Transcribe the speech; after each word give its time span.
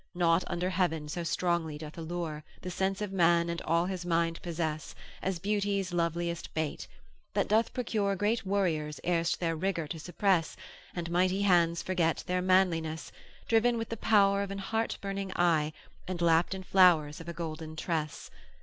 Nought 0.15 0.43
under 0.47 0.71
heaven 0.71 1.07
so 1.07 1.23
strongly 1.23 1.77
doth 1.77 1.95
allure 1.95 2.43
The 2.63 2.71
sense 2.71 3.01
of 3.01 3.11
man 3.11 3.51
and 3.51 3.61
all 3.61 3.85
his 3.85 4.03
mind 4.03 4.41
possess, 4.41 4.95
As 5.21 5.37
beauty's 5.37 5.93
loveliest 5.93 6.51
bait, 6.55 6.87
that 7.35 7.47
doth 7.47 7.71
procure 7.71 8.15
Great 8.15 8.43
warriors 8.43 8.99
erst 9.05 9.39
their 9.39 9.55
rigour 9.55 9.85
to 9.89 9.99
suppress, 9.99 10.57
And 10.95 11.11
mighty 11.11 11.43
hands 11.43 11.83
forget 11.83 12.23
their 12.25 12.41
manliness, 12.41 13.11
Driven 13.47 13.77
with 13.77 13.89
the 13.89 13.95
power 13.97 14.41
of 14.41 14.49
an 14.49 14.57
heart 14.57 14.97
burning 15.01 15.33
eye, 15.35 15.71
And 16.07 16.19
lapt 16.19 16.55
in 16.55 16.63
flowers 16.63 17.21
of 17.21 17.29
a 17.29 17.33
golden 17.33 17.75
tress. 17.75 18.31